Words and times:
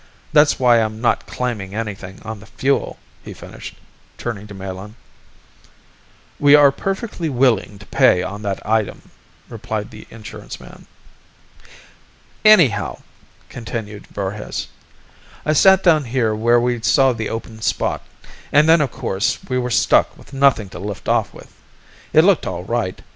That's 0.33 0.59
why 0.59 0.81
I'm 0.81 0.99
not 0.99 1.27
claimin' 1.27 1.75
anythin' 1.75 2.23
on 2.25 2.39
the 2.39 2.47
fuel," 2.47 2.97
he 3.21 3.35
finished, 3.35 3.75
turning 4.17 4.47
to 4.47 4.55
Melin. 4.55 4.95
"We 6.39 6.55
are 6.55 6.71
perfectly 6.71 7.29
willing 7.29 7.77
to 7.77 7.85
pay 7.85 8.23
on 8.23 8.41
that 8.41 8.65
item," 8.67 9.11
replied 9.47 9.91
the 9.91 10.07
insurance 10.09 10.59
man. 10.59 10.87
"Anyhow," 12.43 13.01
continued 13.47 14.07
Voorhis, 14.07 14.65
"I 15.45 15.53
set 15.53 15.83
down 15.83 16.05
here 16.05 16.33
where 16.33 16.59
we 16.59 16.81
saw 16.81 17.13
the 17.13 17.29
open 17.29 17.61
spot, 17.61 18.01
an' 18.51 18.65
then 18.65 18.81
of 18.81 18.89
course 18.89 19.37
we 19.49 19.59
were 19.59 19.69
stuck 19.69 20.17
with 20.17 20.33
nothin' 20.33 20.69
to 20.69 20.79
lift 20.79 21.07
off 21.07 21.31
with. 21.31 21.53
It 22.11 22.23
looked 22.23 22.47
all 22.47 22.63
right. 22.63 22.99